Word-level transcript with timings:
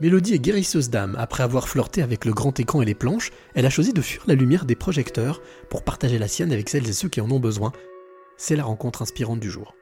Mélodie 0.00 0.34
est 0.34 0.38
guérisseuse 0.38 0.90
d'âme. 0.90 1.16
Après 1.18 1.42
avoir 1.42 1.66
flirté 1.66 2.02
avec 2.02 2.24
le 2.24 2.32
grand 2.32 2.60
écran 2.60 2.82
et 2.82 2.84
les 2.84 2.94
planches, 2.94 3.32
elle 3.56 3.66
a 3.66 3.70
choisi 3.70 3.92
de 3.92 4.00
fuir 4.00 4.22
la 4.28 4.34
lumière 4.34 4.64
des 4.64 4.76
projecteurs 4.76 5.42
pour 5.70 5.82
partager 5.82 6.18
la 6.18 6.28
sienne 6.28 6.52
avec 6.52 6.68
celles 6.68 6.88
et 6.88 6.92
ceux 6.92 7.08
qui 7.08 7.20
en 7.20 7.28
ont 7.32 7.40
besoin. 7.40 7.72
C'est 8.36 8.54
la 8.54 8.62
rencontre 8.62 9.02
inspirante 9.02 9.40
du 9.40 9.50
jour. 9.50 9.74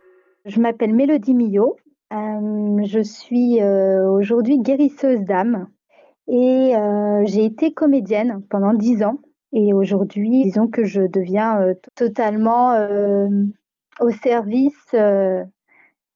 Je 0.46 0.58
m'appelle 0.58 0.94
Mélodie 0.94 1.34
Millot. 1.34 1.76
Euh, 2.14 2.82
je 2.86 3.02
suis 3.02 3.60
euh, 3.60 4.08
aujourd'hui 4.08 4.58
guérisseuse 4.58 5.20
d'âme 5.20 5.68
et 6.28 6.74
euh, 6.74 7.22
j'ai 7.26 7.44
été 7.44 7.74
comédienne 7.74 8.42
pendant 8.48 8.72
dix 8.72 9.02
ans. 9.02 9.18
Et 9.52 9.74
aujourd'hui, 9.74 10.44
disons 10.44 10.66
que 10.66 10.84
je 10.84 11.02
deviens 11.02 11.74
totalement 11.94 12.74
au 14.00 14.10
service 14.10 14.94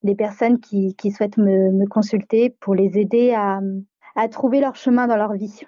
des 0.03 0.15
personnes 0.15 0.59
qui, 0.61 0.95
souhaitent 1.11 1.39
me, 1.39 1.87
consulter 1.87 2.51
pour 2.61 2.75
les 2.75 2.99
aider 2.99 3.33
à, 3.33 3.61
trouver 4.29 4.61
leur 4.61 4.77
chemin 4.77 5.07
dans 5.07 5.17
leur 5.17 5.33
vie. 5.35 5.61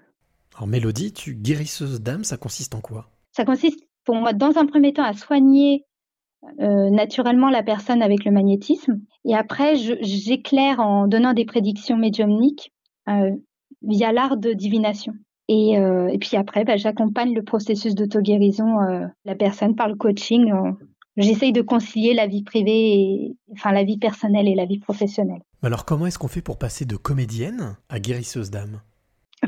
Alors 0.56 0.66
Mélodie, 0.66 1.12
tu 1.12 1.34
guérisseuse 1.34 2.00
d'âme, 2.00 2.24
ça 2.24 2.36
consiste 2.36 2.74
en 2.74 2.80
quoi? 2.80 3.08
Ça 3.32 3.44
consiste 3.44 3.86
pour 4.04 4.16
moi 4.16 4.32
dans 4.32 4.58
un 4.58 4.66
premier 4.66 4.92
temps 4.92 5.04
à 5.04 5.14
soigner 5.14 5.84
euh, 6.60 6.90
naturellement 6.90 7.50
la 7.50 7.62
personne 7.62 8.02
avec 8.02 8.24
le 8.24 8.32
magnétisme 8.32 9.00
et 9.24 9.34
après 9.34 9.76
j'éclaire 9.76 10.80
en 10.80 11.06
donnant 11.06 11.34
des 11.34 11.44
prédictions 11.44 11.96
médiumniques 11.96 12.72
euh, 13.08 13.30
via 13.82 14.12
l'art 14.12 14.36
de 14.36 14.52
divination. 14.52 15.14
Et, 15.48 15.78
euh, 15.78 16.08
et 16.08 16.18
puis 16.18 16.36
après, 16.36 16.64
bah, 16.64 16.76
j'accompagne 16.76 17.34
le 17.34 17.42
processus 17.42 17.94
d'auto-guérison, 17.94 18.76
la 19.24 19.34
personne 19.34 19.74
par 19.74 19.88
le 19.88 19.96
coaching 19.96 20.52
j'essaye 21.16 21.52
de 21.52 21.62
concilier 21.62 22.14
la 22.14 22.26
vie 22.26 22.42
privée, 22.42 22.94
et, 22.94 23.36
enfin 23.52 23.72
la 23.72 23.84
vie 23.84 23.98
personnelle 23.98 24.48
et 24.48 24.54
la 24.54 24.66
vie 24.66 24.78
professionnelle. 24.78 25.42
Alors 25.62 25.84
comment 25.84 26.06
est-ce 26.06 26.18
qu'on 26.18 26.28
fait 26.28 26.42
pour 26.42 26.58
passer 26.58 26.84
de 26.84 26.96
comédienne 26.96 27.76
à 27.88 28.00
guérisseuse 28.00 28.50
d'âme? 28.50 28.80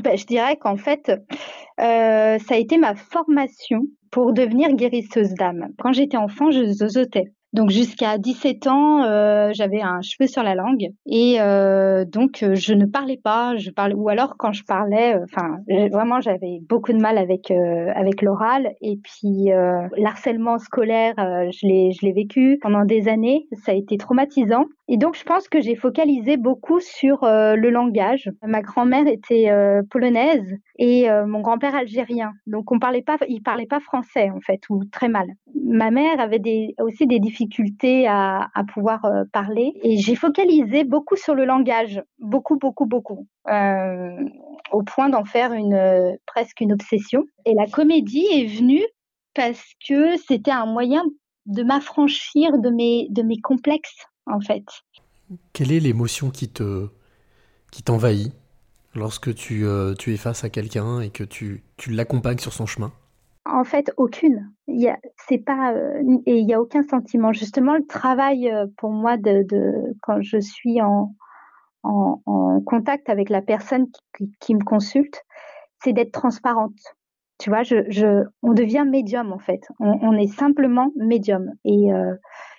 Ben, 0.01 0.17
Je 0.17 0.25
dirais 0.25 0.57
qu'en 0.57 0.77
fait, 0.77 1.09
euh, 1.09 2.37
ça 2.39 2.55
a 2.55 2.57
été 2.57 2.77
ma 2.77 2.95
formation 2.95 3.81
pour 4.11 4.33
devenir 4.33 4.73
guérisseuse 4.73 5.33
d'âme. 5.33 5.69
Quand 5.77 5.93
j'étais 5.93 6.17
enfant, 6.17 6.51
je 6.51 6.71
zozotais. 6.71 7.31
Donc 7.55 7.69
jusqu'à 7.69 8.17
17 8.17 8.67
ans, 8.67 9.03
euh, 9.03 9.51
j'avais 9.53 9.81
un 9.81 10.01
cheveu 10.01 10.27
sur 10.27 10.43
la 10.43 10.55
langue 10.55 10.89
et 11.05 11.37
euh, 11.39 12.03
donc 12.03 12.43
euh, 12.43 12.53
je 12.53 12.73
ne 12.73 12.85
parlais 12.85 13.15
pas. 13.15 13.55
Je 13.55 13.69
parlais 13.69 13.95
ou 13.95 14.09
alors 14.09 14.35
quand 14.37 14.51
je 14.51 14.65
parlais, 14.65 15.15
enfin 15.23 15.59
vraiment 15.89 16.19
j'avais 16.19 16.59
beaucoup 16.67 16.91
de 16.91 16.97
mal 16.97 17.17
avec 17.17 17.51
avec 17.51 18.21
l'oral 18.21 18.73
et 18.81 18.97
puis 19.01 19.51
l'harcèlement 19.95 20.57
scolaire, 20.57 21.13
je 21.17 21.65
l'ai 21.65 21.91
je 21.93 22.05
l'ai 22.05 22.11
vécu 22.11 22.59
pendant 22.61 22.83
des 22.83 23.07
années. 23.07 23.47
Ça 23.63 23.71
a 23.71 23.75
été 23.75 23.95
traumatisant 23.95 24.65
et 24.89 24.97
donc 24.97 25.15
je 25.15 25.23
pense 25.23 25.47
que 25.47 25.61
j'ai 25.61 25.75
focalisé 25.75 26.35
beaucoup 26.35 26.81
sur 26.81 27.19
le 27.23 27.69
langage. 27.69 28.29
Ma 28.43 28.61
grand-mère 28.61 29.07
était 29.07 29.49
polonaise 29.89 30.57
et 30.77 31.07
mon 31.25 31.39
grand-père 31.39 31.75
algérien. 31.75 32.33
Donc 32.47 32.73
on 32.73 32.79
parlait 32.79 33.01
pas, 33.01 33.17
il 33.29 33.41
parlait 33.41 33.65
pas 33.65 33.79
français 33.79 34.29
en 34.29 34.41
fait 34.41 34.59
ou 34.69 34.83
très 34.91 35.07
mal. 35.07 35.27
Ma 35.63 35.89
mère 35.89 36.19
avait 36.19 36.39
des, 36.39 36.75
aussi 36.79 37.07
des 37.07 37.19
difficultés 37.19 37.44
difficulté 37.45 38.07
à, 38.07 38.49
pouvoir 38.73 39.05
euh, 39.05 39.23
parler. 39.31 39.73
Et 39.83 39.97
j'ai 39.97 40.15
focalisé 40.15 40.83
beaucoup 40.83 41.15
sur 41.15 41.35
le 41.35 41.45
langage, 41.45 42.01
beaucoup, 42.19 42.57
beaucoup, 42.57 42.85
beaucoup, 42.85 43.27
euh, 43.49 44.17
au 44.71 44.83
point 44.83 45.09
d'en 45.09 45.25
faire 45.25 45.53
une 45.53 46.17
presque 46.25 46.61
une 46.61 46.73
obsession. 46.73 47.25
Et 47.45 47.53
la 47.53 47.67
comédie 47.67 48.25
est 48.31 48.47
venue 48.47 48.83
parce 49.33 49.63
que 49.87 50.17
c'était 50.17 50.51
un 50.51 50.65
moyen 50.65 51.03
de 51.45 51.63
m'affranchir 51.63 52.57
de 52.57 52.69
mes, 52.69 53.07
de 53.09 53.21
mes 53.21 53.39
complexes, 53.39 54.05
en 54.25 54.39
fait. 54.39 54.65
Quelle 55.53 55.71
est 55.71 55.79
l'émotion 55.79 56.29
qui 56.29 56.49
te 56.49 56.87
qui 57.71 57.83
t'envahit 57.83 58.31
lorsque 58.93 59.35
tu, 59.35 59.65
euh, 59.65 59.93
tu 59.95 60.13
es 60.13 60.17
face 60.17 60.45
à 60.45 60.49
quelqu'un 60.49 61.01
et 61.01 61.09
que 61.09 61.25
tu, 61.25 61.63
tu 61.75 61.91
l'accompagnes 61.91 62.37
sur 62.37 62.53
son 62.53 62.65
chemin? 62.65 62.93
En 63.45 63.63
fait, 63.63 63.91
aucune. 63.97 64.51
Il 64.67 64.81
y 64.81 64.89
a, 64.89 64.97
c'est 65.27 65.37
pas, 65.37 65.73
euh, 65.73 66.01
et 66.25 66.37
il 66.37 66.47
y 66.47 66.53
a 66.53 66.61
aucun 66.61 66.83
sentiment. 66.83 67.31
Justement, 67.31 67.75
le 67.75 67.85
travail 67.85 68.49
euh, 68.49 68.65
pour 68.77 68.91
moi 68.91 69.17
de, 69.17 69.43
de 69.43 69.95
quand 70.01 70.21
je 70.21 70.39
suis 70.39 70.81
en, 70.81 71.15
en, 71.83 72.21
en, 72.25 72.61
contact 72.61 73.09
avec 73.09 73.29
la 73.29 73.41
personne 73.41 73.87
qui, 74.17 74.31
qui 74.39 74.55
me 74.55 74.63
consulte, 74.63 75.23
c'est 75.83 75.93
d'être 75.93 76.11
transparente. 76.11 76.73
Tu 77.37 77.49
vois, 77.49 77.63
je, 77.63 77.83
je, 77.89 78.23
on 78.41 78.53
devient 78.53 78.85
médium 78.87 79.31
en 79.33 79.39
fait. 79.39 79.61
On, 79.79 79.99
on 80.01 80.13
est 80.13 80.33
simplement 80.33 80.91
médium. 80.95 81.51
Et, 81.65 81.93
euh, 81.93 82.15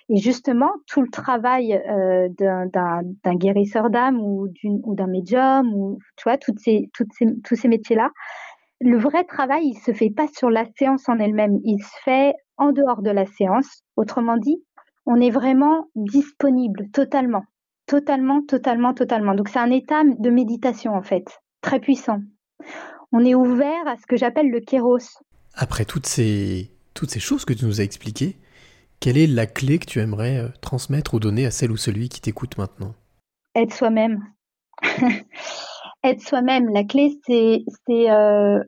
et 0.09 0.17
justement, 0.17 0.71
tout 0.87 1.01
le 1.01 1.09
travail 1.09 1.73
euh, 1.73 2.29
d'un, 2.29 3.35
guérisseur 3.35 3.89
d'âme 3.89 4.21
ou 4.21 4.47
d'un 4.63 5.07
médium, 5.07 5.73
ou 5.73 5.99
tu 6.15 6.23
vois, 6.23 6.37
toutes 6.37 6.59
ces, 6.59 6.89
toutes 6.93 7.11
ces, 7.11 7.25
tous 7.43 7.55
ces 7.55 7.67
métiers-là, 7.67 8.11
le 8.79 8.97
vrai 8.97 9.23
travail, 9.23 9.67
il 9.67 9.79
se 9.79 9.93
fait 9.93 10.09
pas 10.09 10.27
sur 10.27 10.49
la 10.49 10.65
séance 10.77 11.09
en 11.09 11.17
elle-même, 11.19 11.59
il 11.63 11.79
se 11.81 12.03
fait 12.03 12.33
en 12.57 12.71
dehors 12.71 13.01
de 13.01 13.09
la 13.09 13.25
séance. 13.25 13.83
Autrement 13.95 14.37
dit, 14.37 14.63
on 15.05 15.19
est 15.19 15.31
vraiment 15.31 15.89
disponible 15.95 16.89
totalement, 16.91 17.43
totalement, 17.85 18.41
totalement, 18.45 18.93
totalement. 18.93 19.35
Donc 19.35 19.49
c'est 19.49 19.59
un 19.59 19.71
état 19.71 20.03
de 20.03 20.29
méditation 20.29 20.93
en 20.93 21.01
fait, 21.01 21.25
très 21.61 21.79
puissant. 21.79 22.21
On 23.11 23.23
est 23.23 23.35
ouvert 23.35 23.87
à 23.87 23.95
ce 23.97 24.05
que 24.05 24.17
j'appelle 24.17 24.49
le 24.51 24.59
kéros. 24.59 25.21
Après 25.55 25.85
toutes 25.85 26.05
ces, 26.05 26.71
toutes 26.93 27.09
ces 27.09 27.19
choses 27.19 27.45
que 27.45 27.53
tu 27.53 27.65
nous 27.65 27.79
as 27.79 27.83
expliquées, 27.83 28.37
quelle 28.99 29.17
est 29.17 29.27
la 29.27 29.45
clé 29.45 29.79
que 29.79 29.85
tu 29.85 29.99
aimerais 29.99 30.37
euh, 30.37 30.49
transmettre 30.61 31.13
ou 31.13 31.19
donner 31.19 31.45
à 31.45 31.51
celle 31.51 31.71
ou 31.71 31.77
celui 31.77 32.09
qui 32.09 32.19
t'écoute 32.19 32.57
maintenant? 32.57 32.93
Être 33.55 33.73
soi-même. 33.73 34.23
être 36.09 36.21
soi-même. 36.21 36.69
La 36.69 36.83
clé, 36.83 37.19
c'est 37.25 37.63
euh, 37.89 38.59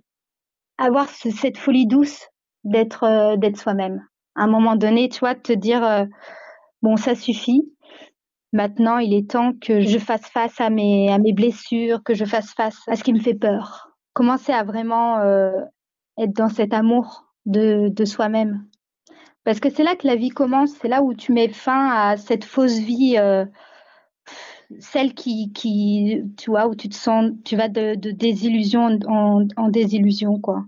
avoir 0.78 1.08
cette 1.10 1.58
folie 1.58 1.88
douce 1.88 2.28
d'être 2.64 3.04
euh, 3.04 3.38
d'être 3.38 3.58
soi-même. 3.58 4.06
À 4.36 4.44
un 4.44 4.48
moment 4.48 4.76
donné, 4.76 5.10
tu 5.10 5.20
vois, 5.20 5.36
te 5.36 5.54
dire 5.54 5.84
euh, 5.84 6.06
bon, 6.82 6.98
ça 6.98 7.16
suffit. 7.16 7.72
Maintenant, 8.52 8.98
il 8.98 9.14
est 9.14 9.30
temps 9.30 9.54
que 9.62 9.82
je 9.82 10.00
fasse 10.00 10.28
face 10.28 10.60
à 10.60 10.70
mes 10.70 11.34
blessures, 11.34 12.02
que 12.04 12.16
je 12.16 12.26
fasse 12.26 12.54
face 12.54 12.80
à 12.88 12.96
ce 12.96 13.04
qui 13.04 13.14
me 13.14 13.20
fait 13.20 13.36
peur. 13.36 13.90
Commencer 14.14 14.52
à 14.52 14.64
vraiment 14.64 15.20
être 16.18 16.34
dans 16.34 16.50
cet 16.50 16.74
amour 16.74 17.26
de 17.46 18.06
soi-même. 18.06 18.66
Parce 19.44 19.60
que 19.60 19.70
c'est 19.70 19.84
là 19.84 19.96
que 19.96 20.08
la 20.08 20.16
vie 20.16 20.30
commence, 20.30 20.72
c'est 20.82 20.88
là 20.88 21.04
où 21.04 21.14
tu 21.14 21.32
mets 21.32 21.50
fin 21.50 21.90
à 21.90 22.18
cette 22.18 22.44
fausse 22.44 22.80
vie 22.80 23.18
celle 24.80 25.14
qui, 25.14 25.52
qui, 25.52 26.22
tu 26.38 26.52
vois, 26.52 26.68
où 26.68 26.76
tu 26.76 26.90
te 26.90 26.96
sens, 26.96 27.32
tu 27.44 27.56
vas 27.56 27.70
de, 27.70 27.96
désillusion 27.96 29.00
en, 29.08 29.70
désillusion, 29.70 30.40
quoi. 30.40 30.66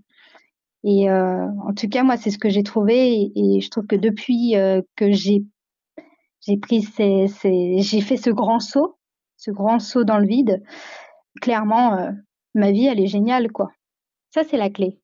Et 0.83 1.09
euh, 1.09 1.47
en 1.67 1.73
tout 1.73 1.87
cas, 1.87 2.03
moi, 2.03 2.17
c'est 2.17 2.31
ce 2.31 2.39
que 2.39 2.49
j'ai 2.49 2.63
trouvé, 2.63 3.31
et, 3.35 3.61
je 3.61 3.69
trouve 3.69 3.85
que 3.85 3.95
depuis 3.95 4.55
euh, 4.55 4.81
que 4.95 5.11
j'ai 5.11 5.43
j'ai 6.41 6.57
pris 6.57 6.81
ces, 6.81 7.27
j'ai 7.77 8.01
fait 8.01 8.17
ce 8.17 8.31
grand 8.31 8.59
saut, 8.59 8.97
ce 9.37 9.51
grand 9.51 9.77
saut 9.77 10.03
dans 10.03 10.17
le 10.17 10.25
vide, 10.25 10.63
clairement, 11.39 11.95
euh, 11.95 12.11
ma 12.55 12.71
vie, 12.71 12.85
elle 12.87 12.99
est 12.99 13.07
géniale, 13.07 13.51
quoi. 13.51 13.69
Ça, 14.31 14.43
c'est 14.43 14.57
la 14.57 14.71
clé. 14.71 15.00